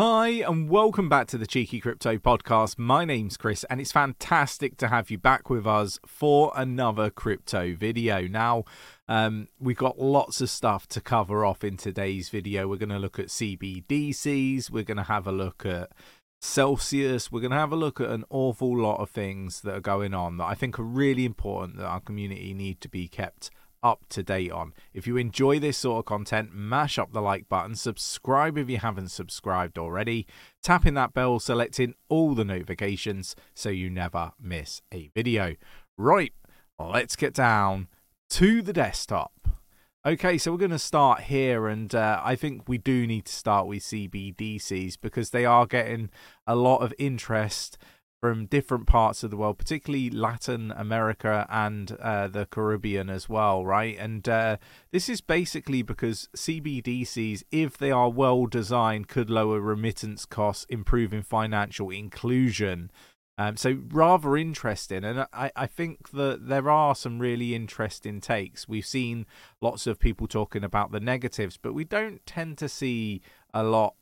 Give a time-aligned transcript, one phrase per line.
[0.00, 2.78] Hi, and welcome back to the Cheeky Crypto Podcast.
[2.78, 7.74] My name's Chris, and it's fantastic to have you back with us for another crypto
[7.74, 8.28] video.
[8.28, 8.62] Now,
[9.08, 12.68] um, we've got lots of stuff to cover off in today's video.
[12.68, 15.90] We're going to look at CBDCs, we're going to have a look at
[16.40, 19.80] Celsius, we're going to have a look at an awful lot of things that are
[19.80, 23.50] going on that I think are really important that our community need to be kept
[23.82, 24.72] up to date on.
[24.92, 28.78] If you enjoy this sort of content, mash up the like button, subscribe if you
[28.78, 30.26] haven't subscribed already,
[30.62, 35.54] tapping that bell, selecting all the notifications so you never miss a video.
[35.96, 36.32] Right,
[36.78, 37.88] let's get down
[38.30, 39.32] to the desktop.
[40.06, 43.32] Okay, so we're going to start here, and uh, I think we do need to
[43.32, 46.08] start with CBDCs because they are getting
[46.46, 47.76] a lot of interest
[48.20, 53.64] from different parts of the world, particularly Latin America and uh, the Caribbean as well,
[53.64, 53.96] right?
[53.98, 54.56] And uh,
[54.90, 61.22] this is basically because CBDCs, if they are well designed, could lower remittance costs, improving
[61.22, 62.90] financial inclusion.
[63.40, 68.66] Um, so rather interesting, and I, I think that there are some really interesting takes.
[68.66, 69.26] We've seen
[69.60, 73.22] lots of people talking about the negatives, but we don't tend to see
[73.54, 73.94] a lot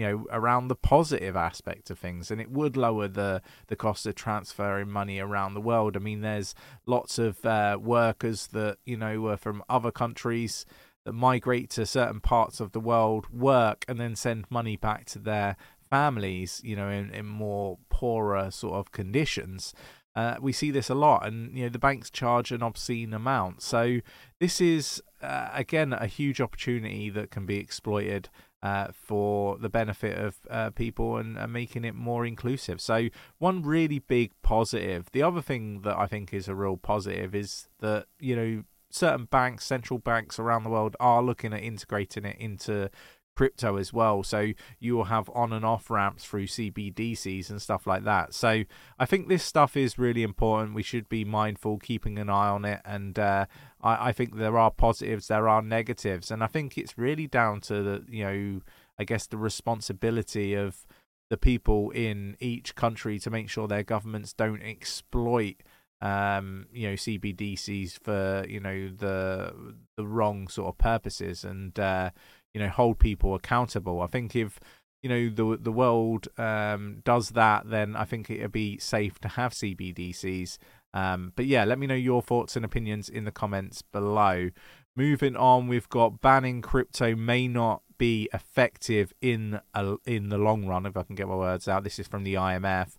[0.00, 4.06] you know around the positive aspect of things and it would lower the the cost
[4.06, 6.54] of transferring money around the world i mean there's
[6.86, 10.64] lots of uh, workers that you know were from other countries
[11.04, 15.18] that migrate to certain parts of the world work and then send money back to
[15.18, 15.54] their
[15.90, 19.74] families you know in, in more poorer sort of conditions
[20.16, 23.62] uh, we see this a lot, and you know the banks charge an obscene amount.
[23.62, 24.00] So
[24.40, 28.28] this is uh, again a huge opportunity that can be exploited
[28.62, 32.80] uh, for the benefit of uh, people and, and, making it more inclusive.
[32.80, 35.08] So, one really big positive.
[35.12, 39.26] The other thing that I think is a real positive is that, you know, certain
[39.26, 42.90] banks, central banks around the world are looking at integrating it into
[43.36, 44.22] crypto as well.
[44.22, 48.34] So you will have on and off ramps through CBDCs and stuff like that.
[48.34, 48.64] So
[48.98, 50.74] I think this stuff is really important.
[50.74, 52.80] We should be mindful, keeping an eye on it.
[52.84, 53.46] And uh,
[53.80, 56.30] I, I think there are positives, there are negatives.
[56.30, 58.60] And I think it's really down to the, you know,
[58.98, 60.86] I guess the responsibility of
[61.30, 65.62] the people in each country to make sure their governments don't exploit
[66.02, 72.10] um, you know CBDCs for you know the the wrong sort of purposes and uh,
[72.54, 74.00] you know hold people accountable.
[74.00, 74.58] I think if
[75.02, 79.28] you know the the world um, does that, then I think it'd be safe to
[79.28, 80.58] have CBDCs.
[80.92, 84.50] Um, but yeah, let me know your thoughts and opinions in the comments below.
[84.96, 90.66] Moving on, we've got banning crypto may not be effective in a, in the long
[90.66, 90.86] run.
[90.86, 92.96] If I can get my words out, this is from the IMF.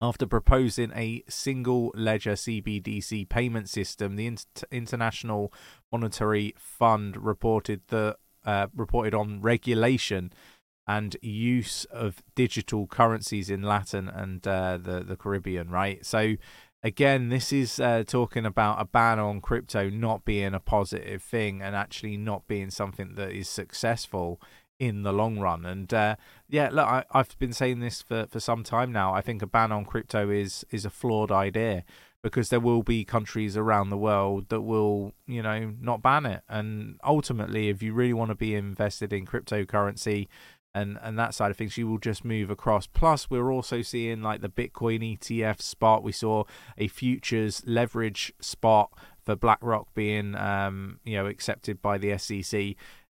[0.00, 5.52] After proposing a single ledger CBDC payment system, the Inter- International
[5.92, 10.32] Monetary Fund reported that uh, reported on regulation
[10.86, 16.04] and use of digital currencies in Latin and uh, the the Caribbean, right?
[16.04, 16.36] So
[16.82, 21.62] again, this is uh, talking about a ban on crypto not being a positive thing
[21.62, 24.40] and actually not being something that is successful
[24.78, 25.64] in the long run.
[25.64, 26.16] And uh,
[26.48, 29.14] yeah, look, I, have been saying this for, for some time now.
[29.14, 31.84] I think a ban on crypto is is a flawed idea
[32.22, 36.42] because there will be countries around the world that will, you know, not ban it.
[36.48, 40.28] And ultimately, if you really want to be invested in cryptocurrency
[40.74, 42.86] and and that side of things, you will just move across.
[42.86, 46.02] Plus, we're also seeing like the Bitcoin ETF spot.
[46.02, 46.44] We saw
[46.78, 48.92] a futures leverage spot
[49.24, 52.60] for BlackRock being, um, you know, accepted by the SEC.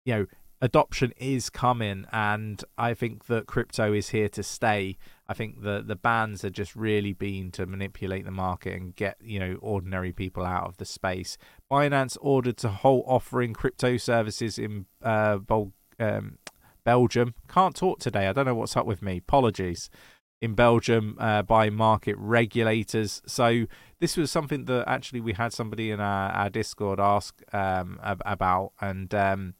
[0.06, 0.26] You know,
[0.60, 4.96] adoption is coming, and I think that crypto is here to stay.
[5.28, 9.16] I think the the bans are just really been to manipulate the market and get
[9.22, 11.36] you know ordinary people out of the space.
[11.70, 16.38] Binance ordered to halt offering crypto services in uh, Bol- um,
[16.84, 17.34] Belgium.
[17.48, 18.28] Can't talk today.
[18.28, 19.18] I don't know what's up with me.
[19.18, 19.90] Apologies.
[20.40, 23.22] In Belgium uh, by market regulators.
[23.24, 23.64] So
[23.98, 28.72] this was something that actually we had somebody in our, our Discord ask um, about,
[28.78, 29.54] and um,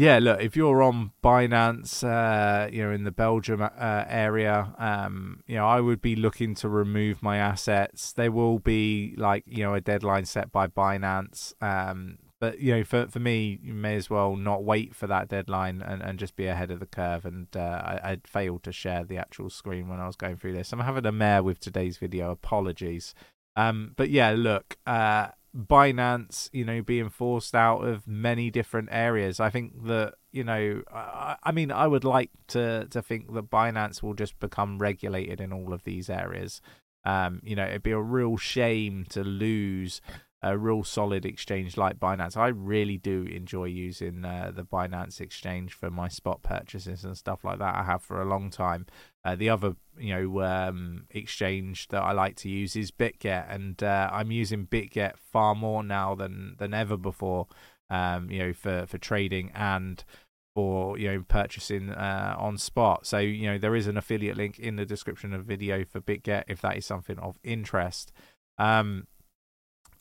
[0.00, 5.42] yeah, look, if you're on Binance, uh, you know, in the Belgium uh, area, um,
[5.46, 8.14] you know, I would be looking to remove my assets.
[8.14, 11.52] There will be like, you know, a deadline set by Binance.
[11.62, 15.28] Um, but you know, for for me, you may as well not wait for that
[15.28, 17.26] deadline and, and just be ahead of the curve.
[17.26, 20.54] And uh, I, I failed to share the actual screen when I was going through
[20.54, 20.72] this.
[20.72, 22.30] I'm having a mare with today's video.
[22.30, 23.14] Apologies.
[23.54, 29.40] Um, but yeah, look, uh, Binance, you know, being forced out of many different areas.
[29.40, 33.50] I think that, you know, I, I, mean, I would like to to think that
[33.50, 36.60] Binance will just become regulated in all of these areas.
[37.04, 40.00] Um, you know, it'd be a real shame to lose
[40.42, 42.36] a real solid exchange like Binance.
[42.36, 47.44] I really do enjoy using uh, the Binance exchange for my spot purchases and stuff
[47.44, 47.74] like that.
[47.74, 48.86] I have for a long time.
[49.22, 53.82] Uh, the other, you know, um, exchange that I like to use is BitGet, and
[53.82, 57.46] uh, I'm using BitGet far more now than than ever before.
[57.90, 60.02] Um, you know, for for trading and
[60.54, 63.06] for you know purchasing uh, on spot.
[63.06, 66.00] So you know there is an affiliate link in the description of the video for
[66.00, 68.12] BitGet if that is something of interest.
[68.58, 69.06] Um,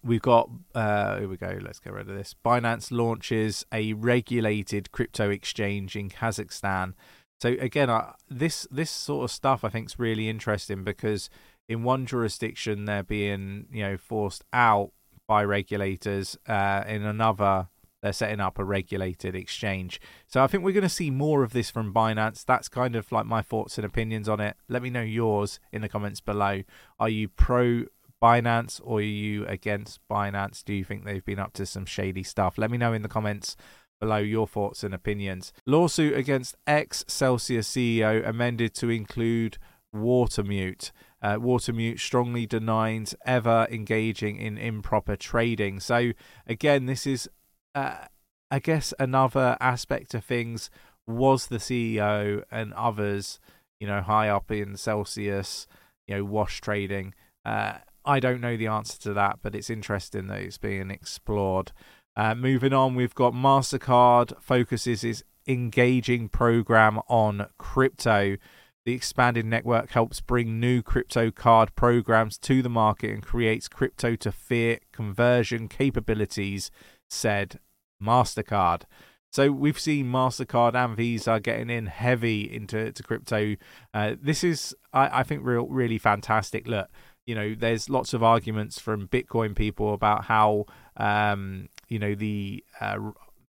[0.03, 1.57] we've got uh, here we go.
[1.61, 2.35] Let's get rid of this.
[2.45, 6.93] Binance launches a regulated crypto exchange in Kazakhstan.
[7.41, 7.89] So again,
[8.29, 11.29] this this sort of stuff I think is really interesting because
[11.67, 14.91] in one jurisdiction they're being you know forced out
[15.27, 16.37] by regulators.
[16.47, 17.69] Uh, in another,
[18.01, 20.01] they're setting up a regulated exchange.
[20.27, 22.43] So I think we're going to see more of this from Binance.
[22.43, 24.57] That's kind of like my thoughts and opinions on it.
[24.67, 26.63] Let me know yours in the comments below.
[26.99, 27.85] Are you pro
[28.21, 30.63] Binance or are you against Binance?
[30.63, 32.57] Do you think they've been up to some shady stuff?
[32.57, 33.55] Let me know in the comments
[33.99, 35.51] below your thoughts and opinions.
[35.65, 39.57] Lawsuit against ex Celsius CEO amended to include
[39.93, 40.91] Wintermute.
[41.21, 45.79] Uh, Wintermute strongly denies ever engaging in improper trading.
[45.79, 46.11] So,
[46.47, 47.29] again, this is,
[47.75, 48.05] uh,
[48.49, 50.69] I guess, another aspect of things.
[51.05, 53.39] Was the CEO and others,
[53.79, 55.67] you know, high up in Celsius,
[56.07, 57.15] you know, wash trading?
[57.43, 61.71] Uh, I don't know the answer to that, but it's interesting that it's being explored.
[62.15, 68.37] Uh, moving on, we've got MasterCard focuses its engaging program on crypto.
[68.83, 74.15] The expanded network helps bring new crypto card programs to the market and creates crypto
[74.15, 76.71] to fiat conversion capabilities,
[77.11, 77.59] said
[78.01, 78.85] MasterCard.
[79.31, 83.55] So we've seen Mastercard and Visa getting in heavy into to crypto.
[83.93, 86.67] Uh, this is, I, I think, real really fantastic.
[86.67, 86.89] Look,
[87.29, 90.65] you know, there's lots of arguments from Bitcoin people about how,
[90.97, 92.97] um, you know, the uh,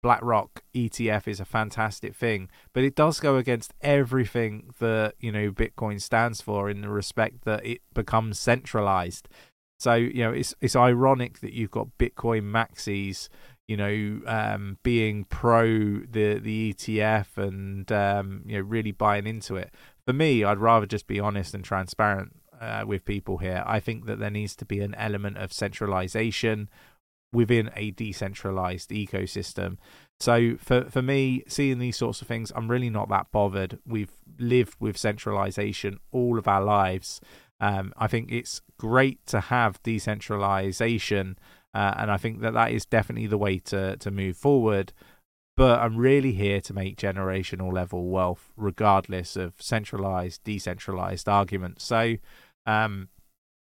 [0.02, 5.52] BlackRock ETF is a fantastic thing, but it does go against everything that you know
[5.52, 9.30] Bitcoin stands for in the respect that it becomes centralized.
[9.78, 13.30] So you know, it's it's ironic that you've got Bitcoin maxis,
[13.68, 15.68] you know, um, being pro
[16.00, 19.72] the the ETF and um, you know really buying into it.
[20.08, 23.64] For me, I'd rather just be honest and transparent uh, with people here.
[23.66, 26.70] I think that there needs to be an element of centralization
[27.34, 29.78] within a decentralized ecosystem.
[30.20, 33.80] So for for me, seeing these sorts of things, I'm really not that bothered.
[33.86, 37.22] We've lived with centralization all of our lives.
[37.60, 41.38] Um, I think it's great to have decentralization,
[41.74, 44.94] uh, and I think that that is definitely the way to to move forward.
[45.56, 51.84] But I'm really here to make generational level wealth, regardless of centralized, decentralized arguments.
[51.84, 52.18] So
[52.68, 53.10] um,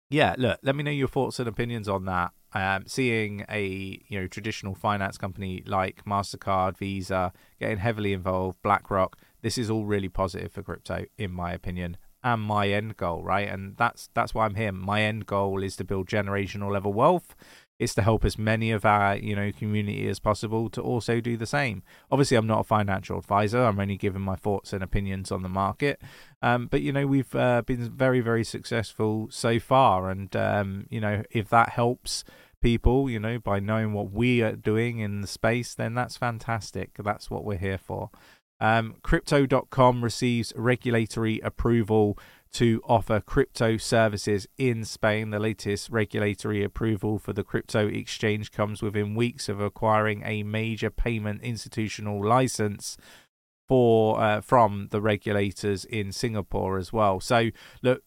[0.10, 2.31] yeah, look, let me know your thoughts and opinions on that.
[2.56, 9.18] Um, seeing a you know traditional finance company like Mastercard, Visa getting heavily involved, BlackRock,
[9.42, 13.50] this is all really positive for crypto, in my opinion, and my end goal, right?
[13.50, 14.72] And that's that's why I'm here.
[14.72, 17.36] My end goal is to build generational level wealth
[17.79, 21.35] is to help as many of our you know community as possible to also do
[21.37, 21.83] the same.
[22.11, 23.63] Obviously i'm not a financial advisor.
[23.63, 26.01] I'm only giving my thoughts and opinions on the market.
[26.41, 30.09] Um, but you know we've uh, been very very successful so far.
[30.09, 32.23] And um, you know if that helps
[32.61, 36.91] people you know by knowing what we are doing in the space then that's fantastic.
[36.97, 38.09] That's what we're here for.
[38.59, 42.18] Um, crypto.com receives regulatory approval
[42.54, 45.31] to offer crypto services in Spain.
[45.31, 50.90] The latest regulatory approval for the crypto exchange comes within weeks of acquiring a major
[50.90, 52.95] payment institutional license
[53.68, 57.19] for uh, from the regulators in Singapore as well.
[57.19, 57.50] So
[57.81, 58.04] look,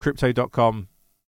[0.00, 0.88] crypto.com,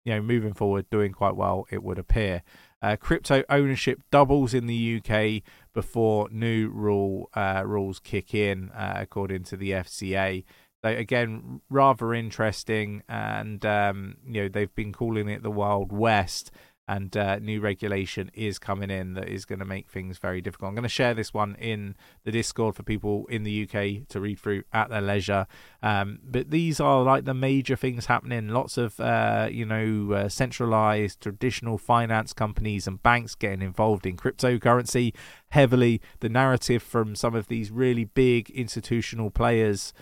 [0.05, 1.67] you know, moving forward, doing quite well.
[1.71, 2.43] It would appear.
[2.81, 5.43] Uh, crypto ownership doubles in the UK
[5.75, 10.45] before new rule uh, rules kick in, uh, according to the FCA.
[10.85, 16.53] So again, rather interesting, and um, you know they've been calling it the Wild West,
[16.89, 20.71] and uh, new regulation is coming in that is going to make things very difficult.
[20.71, 24.21] I'm going to share this one in the Discord for people in the UK to
[24.21, 25.47] read through at their leisure.
[25.83, 28.49] Um, but these are like the major things happening.
[28.49, 34.17] Lots of uh, you know uh, centralized traditional finance companies and banks getting involved in
[34.17, 35.13] cryptocurrency
[35.51, 36.01] heavily.
[36.21, 39.93] The narrative from some of these really big institutional players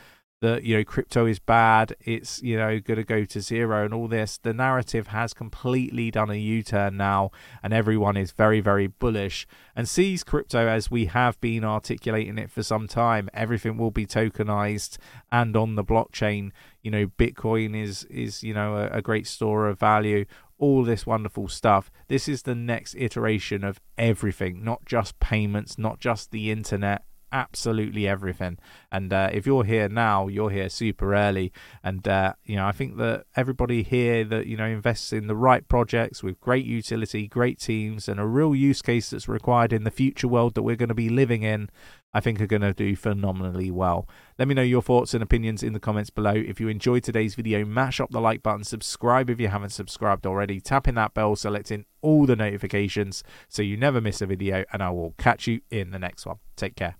[0.40, 3.94] that you know crypto is bad it's you know going to go to zero and
[3.94, 7.30] all this the narrative has completely done a u-turn now
[7.62, 12.50] and everyone is very very bullish and sees crypto as we have been articulating it
[12.50, 13.28] for some time.
[13.34, 14.96] Everything will be tokenized
[15.30, 16.50] and on the blockchain.
[16.82, 20.24] You know bitcoin is is you know a, a great store of value
[20.58, 21.90] all this wonderful stuff.
[22.08, 28.08] This is the next iteration of everything, not just payments, not just the internet, absolutely
[28.08, 28.58] everything.
[28.90, 31.52] And uh, if you're here now, you're here super early.
[31.82, 35.36] And uh, you know, I think that everybody here that you know invests in the
[35.36, 39.84] right projects with great utility, great teams, and a real use case that's required in
[39.84, 41.70] the future world that we're going to be living in.
[42.14, 44.08] I think are going to do phenomenally well.
[44.38, 46.32] Let me know your thoughts and opinions in the comments below.
[46.32, 50.26] If you enjoyed today's video, mash up the like button, subscribe if you haven't subscribed
[50.26, 54.82] already, tapping that bell, selecting all the notifications so you never miss a video, and
[54.82, 56.38] I will catch you in the next one.
[56.56, 56.96] Take care.